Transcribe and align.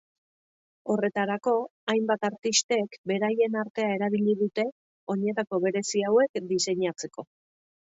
Horretarako, 0.93 1.53
hainbat 1.93 2.25
artistek 2.31 2.99
beraien 3.13 3.61
artea 3.67 3.93
erabili 4.01 4.37
dute 4.43 4.69
oinetako 5.19 5.65
berezi 5.71 6.07
hauek 6.13 6.47
diseinatzeko. 6.55 7.33